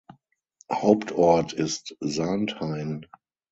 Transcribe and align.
Hauptort 0.71 1.53
ist 1.53 1.95
Sarnthein. 1.99 3.05